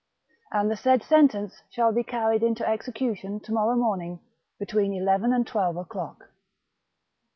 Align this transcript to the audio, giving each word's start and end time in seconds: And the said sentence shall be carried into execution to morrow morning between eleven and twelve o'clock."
And 0.51 0.71
the 0.71 0.75
said 0.75 1.03
sentence 1.03 1.61
shall 1.69 1.91
be 1.93 2.03
carried 2.03 2.41
into 2.41 2.67
execution 2.67 3.39
to 3.41 3.51
morrow 3.53 3.75
morning 3.75 4.19
between 4.57 4.93
eleven 4.95 5.31
and 5.31 5.45
twelve 5.45 5.77
o'clock." 5.77 6.23